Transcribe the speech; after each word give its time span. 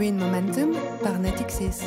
Green 0.00 0.16
Momentum 0.16 0.72
par 1.02 1.18
Natixis. 1.18 1.82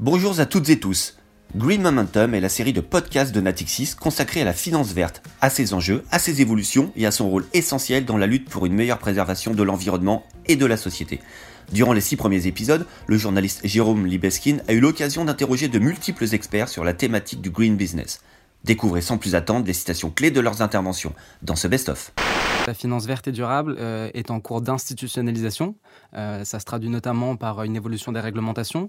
Bonjour 0.00 0.40
à 0.40 0.46
toutes 0.46 0.68
et 0.70 0.80
tous. 0.80 1.18
Green 1.54 1.80
Momentum 1.80 2.34
est 2.34 2.40
la 2.40 2.48
série 2.48 2.72
de 2.72 2.80
podcasts 2.80 3.32
de 3.32 3.40
Natixis 3.40 3.94
consacrée 3.94 4.42
à 4.42 4.44
la 4.44 4.52
finance 4.52 4.92
verte, 4.92 5.22
à 5.40 5.50
ses 5.50 5.72
enjeux, 5.72 6.02
à 6.10 6.18
ses 6.18 6.40
évolutions 6.40 6.90
et 6.96 7.06
à 7.06 7.12
son 7.12 7.30
rôle 7.30 7.46
essentiel 7.52 8.04
dans 8.06 8.16
la 8.16 8.26
lutte 8.26 8.48
pour 8.48 8.66
une 8.66 8.74
meilleure 8.74 8.98
préservation 8.98 9.54
de 9.54 9.62
l'environnement 9.62 10.24
et 10.46 10.56
de 10.56 10.66
la 10.66 10.76
société. 10.76 11.20
Durant 11.70 11.92
les 11.92 12.00
six 12.00 12.16
premiers 12.16 12.48
épisodes, 12.48 12.88
le 13.06 13.16
journaliste 13.16 13.60
Jérôme 13.62 14.04
Libeskin 14.04 14.56
a 14.66 14.72
eu 14.72 14.80
l'occasion 14.80 15.24
d'interroger 15.24 15.68
de 15.68 15.78
multiples 15.78 16.34
experts 16.34 16.70
sur 16.70 16.82
la 16.82 16.92
thématique 16.92 17.40
du 17.40 17.50
green 17.50 17.76
business. 17.76 18.20
Découvrez 18.64 19.00
sans 19.00 19.18
plus 19.18 19.34
attendre 19.34 19.66
les 19.66 19.72
citations 19.72 20.10
clés 20.10 20.30
de 20.30 20.40
leurs 20.40 20.62
interventions 20.62 21.12
dans 21.42 21.56
ce 21.56 21.66
best-of. 21.68 22.12
La 22.68 22.74
finance 22.74 23.06
verte 23.06 23.26
et 23.26 23.32
durable 23.32 23.74
euh, 23.80 24.08
est 24.14 24.30
en 24.30 24.38
cours 24.38 24.60
d'institutionnalisation. 24.60 25.74
Euh, 26.14 26.44
ça 26.44 26.60
se 26.60 26.64
traduit 26.64 26.90
notamment 26.90 27.34
par 27.34 27.64
une 27.64 27.74
évolution 27.74 28.12
des 28.12 28.20
réglementations. 28.20 28.88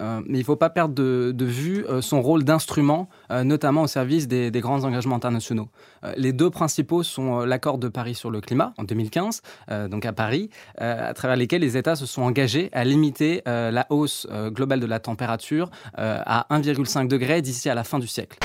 Euh, 0.00 0.20
mais 0.26 0.38
il 0.38 0.40
ne 0.40 0.46
faut 0.46 0.56
pas 0.56 0.70
perdre 0.70 0.94
de, 0.94 1.44
vue 1.44 1.84
son 2.00 2.22
rôle 2.22 2.44
d'instrument, 2.44 3.08
notamment 3.30 3.82
au 3.82 3.86
service 3.86 4.26
des, 4.26 4.50
des 4.50 4.60
grands 4.60 4.84
engagements 4.84 5.16
internationaux. 5.16 5.68
les 6.16 6.32
deux 6.32 6.50
principaux 6.50 7.02
sont 7.02 7.40
l'accord 7.40 7.78
de 7.78 7.88
Paris 7.88 8.14
sur 8.14 8.30
le 8.30 8.40
climat 8.40 8.72
en 8.78 8.84
2015, 8.84 9.42
donc 9.90 10.06
à 10.06 10.12
Paris, 10.12 10.50
à 10.78 11.12
travers 11.14 11.36
lesquels 11.36 11.60
les 11.60 11.76
États 11.76 11.96
se 11.96 12.06
sont 12.06 12.22
engagés 12.22 12.70
à 12.72 12.84
limiter 12.84 13.42
la 13.44 13.86
hausse 13.90 14.26
globale 14.50 14.80
de 14.80 14.86
la 14.86 15.00
température 15.00 15.70
à 15.94 16.46
1,5 16.50 17.08
degré 17.08 17.42
d'ici 17.42 17.68
à 17.68 17.74
la 17.74 17.84
fin 17.84 17.98
du 17.98 18.06
siècle. 18.06 18.38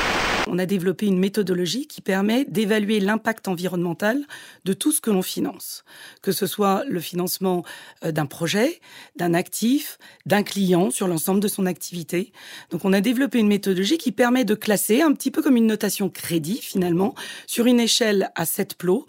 On 0.49 0.59
a 0.59 0.65
développé 0.65 1.05
une 1.05 1.19
méthodologie 1.19 1.87
qui 1.87 2.01
permet 2.01 2.45
d'évaluer 2.45 2.99
l'impact 2.99 3.47
environnemental 3.47 4.25
de 4.65 4.73
tout 4.73 4.91
ce 4.91 5.01
que 5.01 5.11
l'on 5.11 5.21
finance, 5.21 5.83
que 6.21 6.31
ce 6.31 6.47
soit 6.47 6.83
le 6.87 6.99
financement 6.99 7.63
euh, 8.03 8.11
d'un 8.11 8.25
projet, 8.25 8.79
d'un 9.15 9.33
actif, 9.33 9.97
d'un 10.25 10.43
client 10.43 10.89
sur 10.91 11.07
l'ensemble 11.07 11.39
de 11.39 11.47
son 11.47 11.65
activité. 11.65 12.31
Donc 12.71 12.85
on 12.85 12.93
a 12.93 13.01
développé 13.01 13.39
une 13.39 13.47
méthodologie 13.47 13.97
qui 13.97 14.11
permet 14.11 14.45
de 14.45 14.55
classer 14.55 15.01
un 15.01 15.13
petit 15.13 15.31
peu 15.31 15.41
comme 15.41 15.57
une 15.57 15.67
notation 15.67 16.09
crédit 16.09 16.59
finalement 16.61 17.15
sur 17.45 17.65
une 17.65 17.79
échelle 17.79 18.29
à 18.35 18.45
7 18.45 18.75
plots 18.75 19.05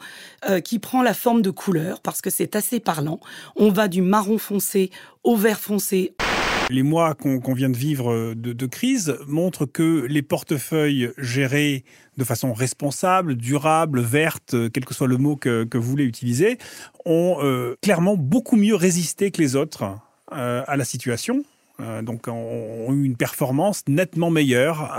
euh, 0.49 0.61
qui 0.61 0.79
prend 0.79 1.03
la 1.03 1.15
forme 1.15 1.43
de 1.43 1.51
couleurs 1.51 2.01
parce 2.01 2.21
que 2.21 2.31
c'est 2.31 2.57
assez 2.57 2.81
parlant. 2.81 3.21
On 3.57 3.71
va 3.71 3.89
du 3.89 4.03
marron 4.03 4.39
foncé 4.39 4.91
au 5.25 5.37
vert 5.37 5.61
foncé. 5.61 6.15
Les 6.71 6.83
mois 6.83 7.15
qu'on 7.15 7.55
vient 7.55 7.71
de 7.71 7.77
vivre 7.77 8.35
de, 8.35 8.67
crise 8.67 9.17
montrent 9.27 9.65
que 9.65 10.05
les 10.07 10.21
portefeuilles 10.23 11.11
gérés 11.17 11.85
de 12.19 12.25
façon 12.25 12.53
responsable, 12.53 13.37
durable, 13.37 14.01
verte, 14.01 14.55
quel 14.73 14.85
que 14.85 14.93
soit 14.93 15.07
le 15.07 15.17
mot 15.17 15.37
que, 15.37 15.67
vous 15.73 15.91
voulez 15.91 16.05
utiliser, 16.05 16.59
ont 17.07 17.39
euh, 17.41 17.77
clairement 17.81 18.17
beaucoup 18.17 18.57
mieux 18.57 18.75
résisté 18.75 19.31
que 19.31 19.41
les 19.41 19.57
autres 19.57 19.85
euh, 20.33 20.63
à 20.67 20.77
la 20.77 20.85
situation. 20.85 21.43
Euh, 21.81 22.03
donc, 22.03 22.27
ont 22.27 22.93
eu 22.93 23.05
une 23.05 23.17
performance 23.17 23.85
nettement 23.87 24.31
meilleure 24.31 24.91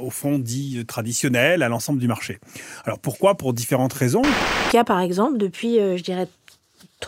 au 0.00 0.10
fonds 0.10 0.38
dit 0.38 0.86
traditionnel, 0.86 1.62
à 1.62 1.68
l'ensemble 1.68 1.98
du 1.98 2.08
marché. 2.08 2.38
Alors 2.84 2.98
pourquoi? 2.98 3.34
Pour 3.34 3.52
différentes 3.52 3.92
raisons. 3.92 4.22
Il 4.72 4.78
a 4.78 4.84
par 4.84 5.00
exemple, 5.00 5.36
depuis, 5.38 5.76
je 5.76 6.02
dirais, 6.02 6.28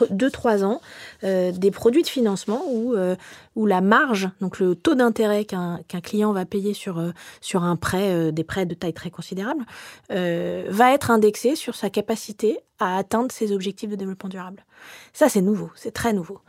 2-3 0.05 0.65
ans 0.65 0.81
euh, 1.25 1.53
des 1.53 1.71
produits 1.71 2.03
de 2.03 2.09
financement 2.09 2.63
où, 2.69 2.95
euh, 2.95 3.17
où 3.55 3.67
la 3.67 3.81
marge, 3.81 4.29
donc 4.41 4.59
le 4.59 4.75
taux 4.75 4.95
d'intérêt 4.95 5.45
qu'un 5.45 5.81
client 6.03 6.33
va 6.33 6.45
payer 6.45 6.75
sur, 6.75 6.99
euh, 6.99 7.11
sur 7.41 7.65
un 7.65 7.77
prêt, 7.77 8.33
des 8.33 8.45
prêts 8.45 8.67
de 8.67 8.75
taille 8.75 8.93
très 8.93 9.11
considérable, 9.11 9.65
va 10.11 10.93
être 10.93 11.11
indexé 11.11 11.57
sur 11.57 11.75
sa 11.75 11.91
capacité 11.91 12.59
à 12.79 12.99
atteindre 12.99 13.33
ses 13.33 13.53
objectifs 13.53 13.89
de 13.89 13.97
développement 13.97 14.29
durable. 14.29 14.65
Ça, 15.13 15.29
c'est 15.29 15.41
nouveau, 15.41 15.71
c'est 15.75 15.93
très 15.93 16.13
nouveau. 16.13 16.41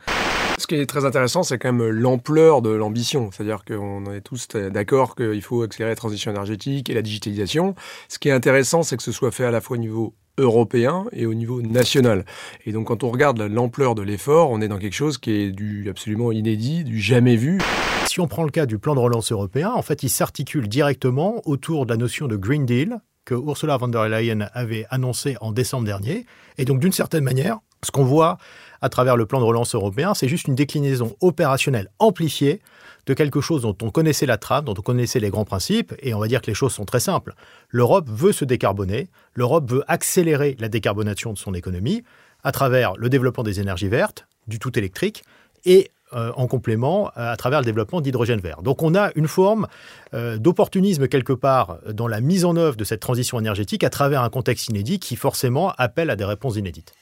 Ce 0.58 0.66
qui 0.66 0.74
est 0.74 0.86
très 0.86 1.04
intéressant, 1.04 1.42
c'est 1.42 1.58
quand 1.58 1.72
même 1.72 1.88
l'ampleur 1.88 2.62
de 2.62 2.70
l'ambition. 2.70 3.30
C'est-à-dire 3.32 3.64
qu'on 3.64 4.12
est 4.12 4.20
tous 4.20 4.48
d'accord 4.48 5.14
qu'il 5.14 5.40
faut 5.42 5.62
accélérer 5.62 5.92
la 5.92 5.96
transition 5.96 6.30
énergétique 6.30 6.90
et 6.90 6.94
la 6.94 7.02
digitalisation. 7.02 7.74
Ce 8.08 8.18
qui 8.18 8.28
est 8.28 8.32
intéressant, 8.32 8.82
c'est 8.82 8.96
que 8.96 9.02
ce 9.02 9.12
soit 9.12 9.30
fait 9.30 9.44
à 9.44 9.50
la 9.50 9.60
fois 9.60 9.76
au 9.76 9.80
niveau 9.80 10.14
européen 10.38 11.04
et 11.12 11.26
au 11.26 11.34
niveau 11.34 11.60
national. 11.60 12.24
Et 12.64 12.72
donc 12.72 12.86
quand 12.86 13.04
on 13.04 13.10
regarde 13.10 13.40
l'ampleur 13.40 13.94
de 13.94 14.02
l'effort, 14.02 14.50
on 14.50 14.60
est 14.60 14.68
dans 14.68 14.78
quelque 14.78 14.94
chose 14.94 15.18
qui 15.18 15.32
est 15.32 15.50
du 15.50 15.88
absolument 15.90 16.32
inédit, 16.32 16.84
du 16.84 16.98
jamais 17.00 17.36
vu. 17.36 17.58
Si 18.06 18.20
on 18.20 18.26
prend 18.26 18.44
le 18.44 18.50
cas 18.50 18.64
du 18.64 18.78
plan 18.78 18.94
de 18.94 19.00
relance 19.00 19.32
européen, 19.32 19.70
en 19.74 19.82
fait, 19.82 20.02
il 20.02 20.08
s'articule 20.08 20.66
directement 20.68 21.42
autour 21.44 21.84
de 21.84 21.92
la 21.92 21.98
notion 21.98 22.26
de 22.26 22.36
Green 22.36 22.64
Deal 22.64 23.00
que 23.28 23.34
Ursula 23.34 23.76
von 23.76 23.88
der 23.88 24.08
Leyen 24.08 24.48
avait 24.54 24.86
annoncé 24.88 25.36
en 25.42 25.52
décembre 25.52 25.84
dernier. 25.84 26.24
Et 26.56 26.64
donc 26.64 26.80
d'une 26.80 26.92
certaine 26.92 27.24
manière, 27.24 27.58
ce 27.84 27.90
qu'on 27.90 28.04
voit 28.04 28.38
à 28.80 28.88
travers 28.88 29.16
le 29.16 29.26
plan 29.26 29.40
de 29.40 29.44
relance 29.44 29.74
européen, 29.74 30.14
c'est 30.14 30.28
juste 30.28 30.48
une 30.48 30.54
déclinaison 30.54 31.16
opérationnelle 31.20 31.90
amplifiée 31.98 32.60
de 33.06 33.14
quelque 33.14 33.40
chose 33.40 33.62
dont 33.62 33.76
on 33.82 33.90
connaissait 33.90 34.26
la 34.26 34.36
trame, 34.36 34.66
dont 34.66 34.74
on 34.76 34.82
connaissait 34.82 35.18
les 35.18 35.30
grands 35.30 35.44
principes, 35.44 35.94
et 36.02 36.12
on 36.12 36.18
va 36.18 36.28
dire 36.28 36.42
que 36.42 36.46
les 36.46 36.54
choses 36.54 36.72
sont 36.72 36.84
très 36.84 37.00
simples. 37.00 37.34
L'Europe 37.70 38.06
veut 38.08 38.32
se 38.32 38.44
décarboner, 38.44 39.08
l'Europe 39.34 39.70
veut 39.70 39.82
accélérer 39.88 40.56
la 40.60 40.68
décarbonation 40.68 41.32
de 41.32 41.38
son 41.38 41.54
économie 41.54 42.04
à 42.44 42.52
travers 42.52 42.94
le 42.96 43.08
développement 43.08 43.42
des 43.42 43.60
énergies 43.60 43.88
vertes, 43.88 44.26
du 44.46 44.58
tout 44.58 44.78
électrique, 44.78 45.24
et 45.64 45.90
euh, 46.14 46.32
en 46.36 46.46
complément 46.46 47.10
à 47.16 47.36
travers 47.36 47.60
le 47.60 47.64
développement 47.66 48.00
d'hydrogène 48.00 48.40
vert. 48.40 48.62
Donc 48.62 48.82
on 48.82 48.94
a 48.94 49.10
une 49.14 49.28
forme 49.28 49.66
euh, 50.14 50.38
d'opportunisme 50.38 51.08
quelque 51.08 51.34
part 51.34 51.78
dans 51.92 52.08
la 52.08 52.20
mise 52.20 52.44
en 52.44 52.56
œuvre 52.56 52.76
de 52.76 52.84
cette 52.84 53.00
transition 53.00 53.38
énergétique 53.38 53.84
à 53.84 53.90
travers 53.90 54.22
un 54.22 54.30
contexte 54.30 54.68
inédit 54.68 55.00
qui 55.00 55.16
forcément 55.16 55.72
appelle 55.76 56.08
à 56.08 56.16
des 56.16 56.24
réponses 56.24 56.56
inédites 56.56 56.94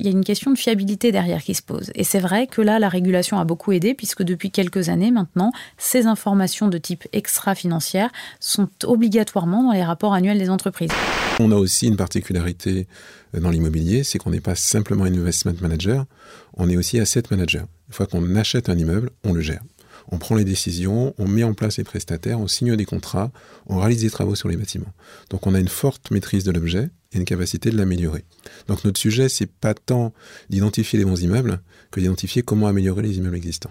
il 0.00 0.06
y 0.06 0.08
a 0.08 0.12
une 0.12 0.24
question 0.24 0.50
de 0.50 0.56
fiabilité 0.56 1.12
derrière 1.12 1.42
qui 1.42 1.54
se 1.54 1.62
pose. 1.62 1.90
Et 1.94 2.04
c'est 2.04 2.20
vrai 2.20 2.46
que 2.46 2.62
là, 2.62 2.78
la 2.78 2.88
régulation 2.88 3.38
a 3.38 3.44
beaucoup 3.44 3.72
aidé, 3.72 3.92
puisque 3.92 4.22
depuis 4.22 4.50
quelques 4.50 4.88
années 4.88 5.10
maintenant, 5.10 5.52
ces 5.76 6.06
informations 6.06 6.68
de 6.68 6.78
type 6.78 7.06
extra-financière 7.12 8.10
sont 8.40 8.68
obligatoirement 8.84 9.62
dans 9.62 9.72
les 9.72 9.84
rapports 9.84 10.14
annuels 10.14 10.38
des 10.38 10.48
entreprises. 10.48 10.90
On 11.38 11.52
a 11.52 11.56
aussi 11.56 11.86
une 11.86 11.96
particularité 11.96 12.88
euh, 13.34 13.40
dans 13.40 13.50
l'immobilier, 13.50 14.02
c'est 14.02 14.18
qu'on 14.18 14.30
n'est 14.30 14.40
pas 14.40 14.54
simplement 14.54 15.04
investment 15.04 15.54
manager, 15.60 16.06
on 16.54 16.70
est 16.70 16.76
aussi 16.76 16.98
asset 16.98 17.24
manager. 17.30 17.66
Une 17.88 17.94
fois 17.94 18.06
qu'on 18.06 18.36
achète 18.36 18.70
un 18.70 18.78
immeuble, 18.78 19.10
on 19.24 19.34
le 19.34 19.42
gère 19.42 19.62
on 20.10 20.18
prend 20.18 20.34
les 20.34 20.44
décisions, 20.44 21.14
on 21.18 21.26
met 21.26 21.44
en 21.44 21.54
place 21.54 21.78
les 21.78 21.84
prestataires, 21.84 22.40
on 22.40 22.48
signe 22.48 22.76
des 22.76 22.84
contrats, 22.84 23.30
on 23.66 23.78
réalise 23.78 24.02
des 24.02 24.10
travaux 24.10 24.34
sur 24.34 24.48
les 24.48 24.56
bâtiments. 24.56 24.92
Donc 25.30 25.46
on 25.46 25.54
a 25.54 25.58
une 25.58 25.68
forte 25.68 26.10
maîtrise 26.10 26.44
de 26.44 26.52
l'objet 26.52 26.90
et 27.12 27.18
une 27.18 27.24
capacité 27.24 27.70
de 27.70 27.76
l'améliorer. 27.76 28.24
Donc 28.68 28.84
notre 28.84 28.98
sujet, 28.98 29.28
c'est 29.28 29.50
pas 29.50 29.74
tant 29.74 30.12
d'identifier 30.48 30.98
les 30.98 31.04
bons 31.04 31.22
immeubles 31.22 31.60
que 31.90 32.00
d'identifier 32.00 32.42
comment 32.42 32.66
améliorer 32.66 33.02
les 33.02 33.18
immeubles 33.18 33.36
existants. 33.36 33.70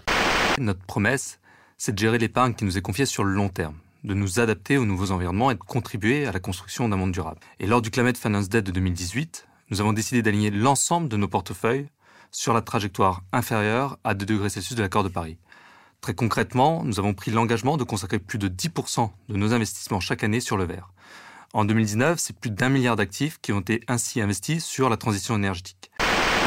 Notre 0.58 0.84
promesse, 0.84 1.38
c'est 1.78 1.94
de 1.94 1.98
gérer 1.98 2.18
l'épargne 2.18 2.54
qui 2.54 2.64
nous 2.64 2.76
est 2.76 2.82
confiée 2.82 3.06
sur 3.06 3.24
le 3.24 3.32
long 3.32 3.48
terme 3.48 3.76
de 4.04 4.14
nous 4.14 4.40
adapter 4.40 4.78
aux 4.78 4.86
nouveaux 4.86 5.10
environnements 5.10 5.50
et 5.50 5.54
de 5.54 5.60
contribuer 5.60 6.26
à 6.26 6.32
la 6.32 6.40
construction 6.40 6.88
d'un 6.88 6.96
monde 6.96 7.12
durable. 7.12 7.40
Et 7.58 7.66
lors 7.66 7.82
du 7.82 7.90
Climate 7.90 8.16
Finance 8.16 8.48
Debt 8.48 8.64
de 8.64 8.72
2018, 8.72 9.46
nous 9.70 9.80
avons 9.80 9.92
décidé 9.92 10.22
d'aligner 10.22 10.50
l'ensemble 10.50 11.08
de 11.08 11.16
nos 11.16 11.28
portefeuilles 11.28 11.88
sur 12.30 12.54
la 12.54 12.62
trajectoire 12.62 13.22
inférieure 13.32 13.98
à 14.04 14.14
2 14.14 14.24
degrés 14.24 14.48
Celsius 14.48 14.76
de 14.76 14.82
l'accord 14.82 15.04
de 15.04 15.08
Paris. 15.08 15.36
Très 16.00 16.14
concrètement, 16.14 16.82
nous 16.84 16.98
avons 16.98 17.12
pris 17.12 17.30
l'engagement 17.30 17.76
de 17.76 17.84
consacrer 17.84 18.18
plus 18.18 18.38
de 18.38 18.48
10% 18.48 19.10
de 19.28 19.36
nos 19.36 19.52
investissements 19.52 20.00
chaque 20.00 20.24
année 20.24 20.40
sur 20.40 20.56
le 20.56 20.64
vert. 20.64 20.90
En 21.52 21.64
2019, 21.64 22.18
c'est 22.18 22.34
plus 22.34 22.50
d'un 22.50 22.68
milliard 22.70 22.96
d'actifs 22.96 23.38
qui 23.42 23.52
ont 23.52 23.60
été 23.60 23.82
ainsi 23.86 24.20
investis 24.20 24.64
sur 24.64 24.88
la 24.88 24.96
transition 24.96 25.34
énergétique. 25.34 25.90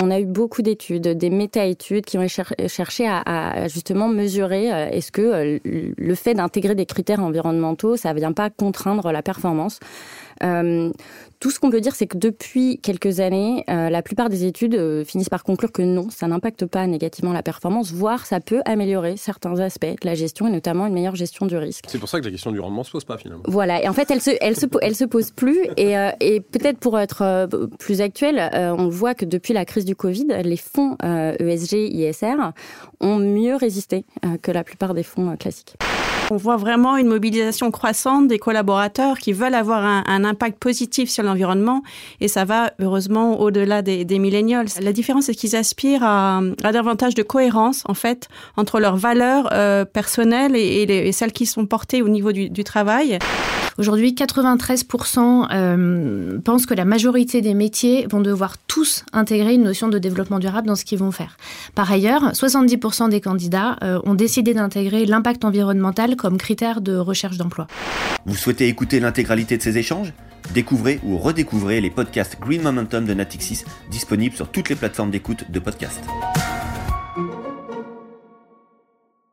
On 0.01 0.09
a 0.09 0.19
eu 0.19 0.25
beaucoup 0.25 0.63
d'études, 0.63 1.07
des 1.07 1.29
méta-études 1.29 2.05
qui 2.05 2.17
ont 2.17 2.25
cherché 2.27 3.07
à, 3.07 3.67
justement 3.67 4.07
mesurer 4.07 4.73
euh, 4.73 4.89
est-ce 4.89 5.11
que 5.11 5.21
euh, 5.21 5.59
le 5.63 6.15
fait 6.15 6.33
d'intégrer 6.33 6.73
des 6.73 6.87
critères 6.87 7.19
environnementaux, 7.19 7.95
ça 7.95 8.11
ne 8.13 8.19
vient 8.19 8.33
pas 8.33 8.49
contraindre 8.49 9.11
la 9.11 9.21
performance. 9.21 9.79
Euh, 10.43 10.91
tout 11.39 11.51
ce 11.51 11.59
qu'on 11.59 11.69
peut 11.69 11.81
dire, 11.81 11.93
c'est 11.93 12.07
que 12.07 12.17
depuis 12.17 12.79
quelques 12.81 13.19
années, 13.19 13.65
euh, 13.69 13.89
la 13.89 14.01
plupart 14.01 14.29
des 14.29 14.45
études 14.45 14.75
euh, 14.75 15.03
finissent 15.03 15.29
par 15.29 15.43
conclure 15.43 15.73
que 15.73 15.81
non, 15.81 16.07
ça 16.09 16.25
n'impacte 16.27 16.65
pas 16.65 16.87
négativement 16.87 17.33
la 17.33 17.43
performance, 17.43 17.91
voire 17.91 18.25
ça 18.25 18.39
peut 18.39 18.61
améliorer 18.63 19.17
certains 19.17 19.59
aspects 19.59 19.85
de 19.85 20.05
la 20.05 20.15
gestion 20.15 20.47
et 20.47 20.51
notamment 20.51 20.85
une 20.85 20.93
meilleure 20.93 21.15
gestion 21.15 21.45
du 21.45 21.57
risque. 21.57 21.83
C'est 21.89 21.97
pour 21.97 22.07
ça 22.07 22.21
que 22.21 22.25
la 22.25 22.31
question 22.31 22.53
du 22.53 22.61
rendement 22.61 22.85
se 22.85 22.91
pose 22.91 23.03
pas 23.03 23.17
finalement. 23.17 23.43
Voilà, 23.47 23.83
et 23.83 23.89
en 23.89 23.93
fait, 23.93 24.09
elle 24.09 24.21
se, 24.21 24.31
elle 24.39 24.55
se, 24.55 24.67
elle 24.81 24.95
se 24.95 25.03
pose 25.03 25.31
plus. 25.31 25.67
Et, 25.75 25.95
et 26.21 26.39
peut-être 26.39 26.79
pour 26.79 26.97
être 26.97 27.49
plus 27.77 27.99
actuel, 27.99 28.49
on 28.53 28.87
voit 28.87 29.13
que 29.13 29.25
depuis 29.25 29.53
la 29.53 29.65
crise 29.65 29.85
du 29.85 29.95
Covid, 29.95 30.27
les 30.43 30.57
fonds 30.57 30.95
ESG, 31.01 31.73
e 31.73 32.09
ISR 32.09 32.35
ont 33.01 33.17
mieux 33.17 33.55
résisté 33.55 34.05
que 34.41 34.51
la 34.51 34.63
plupart 34.63 34.93
des 34.93 35.03
fonds 35.03 35.35
classiques. 35.35 35.75
On 36.31 36.37
voit 36.37 36.57
vraiment 36.57 36.97
une 36.97 37.07
mobilisation 37.07 37.69
croissante 37.69 38.27
des 38.27 38.39
collaborateurs 38.39 39.19
qui 39.19 39.33
veulent 39.33 39.53
avoir 39.53 39.83
un, 39.83 40.23
impact 40.23 40.32
positif 40.35 41.09
sur 41.09 41.23
l'environnement 41.23 41.83
et 42.19 42.27
ça 42.27 42.45
va 42.45 42.71
heureusement 42.79 43.39
au-delà 43.39 43.81
des, 43.81 44.05
des. 44.05 44.19
La 44.81 44.93
différence, 44.93 45.25
c'est 45.25 45.35
qu'ils 45.35 45.55
aspirent 45.55 46.03
à, 46.03 46.41
davantage 46.71 47.13
de 47.13 47.23
cohérence 47.23 47.83
en 47.87 47.93
fait 47.93 48.29
entre 48.57 48.79
leurs 48.79 48.95
valeurs 48.95 49.49
euh, 49.53 49.85
personnelles 49.85 50.55
et, 50.55 51.11
celles 51.11 51.33
qui 51.33 51.45
sont 51.45 51.65
portées 51.65 52.01
au 52.01 52.09
niveau 52.09 52.31
du 52.31 52.63
travail. 52.63 53.19
Aujourd'hui, 53.77 54.13
93% 54.13 55.47
euh, 55.51 56.39
pensent 56.43 56.65
que 56.65 56.73
la 56.73 56.85
majorité 56.85 57.41
des 57.41 57.53
métiers 57.53 58.07
vont 58.09 58.21
devoir 58.21 58.57
tous 58.57 59.03
intégrer 59.13 59.55
une 59.55 59.63
notion 59.63 59.87
de 59.87 59.97
développement 59.97 60.39
durable 60.39 60.67
dans 60.67 60.75
ce 60.75 60.85
qu'ils 60.85 60.99
vont 60.99 61.11
faire. 61.11 61.37
Par 61.75 61.91
ailleurs, 61.91 62.31
70% 62.33 63.09
des 63.09 63.21
candidats 63.21 63.77
euh, 63.83 63.99
ont 64.05 64.13
décidé 64.15 64.53
d'intégrer 64.53 65.05
l'impact 65.05 65.43
environnemental 65.45 66.15
comme 66.15 66.37
critère 66.37 66.81
de 66.81 66.95
recherche 66.95 67.37
d'emploi. 67.37 67.67
Vous 68.25 68.35
souhaitez 68.35 68.67
écouter 68.67 68.99
l'intégralité 68.99 69.57
de 69.57 69.61
ces 69.61 69.77
échanges? 69.77 70.13
Découvrez 70.53 70.99
ou 71.03 71.17
redécouvrez 71.17 71.81
les 71.81 71.89
podcasts 71.89 72.37
Green 72.39 72.61
Momentum 72.61 73.05
de 73.05 73.13
Natixis 73.13 73.63
disponibles 73.89 74.35
sur 74.35 74.49
toutes 74.49 74.69
les 74.69 74.75
plateformes 74.75 75.09
d'écoute 75.09 75.49
de 75.49 75.59
podcasts. 75.59 76.03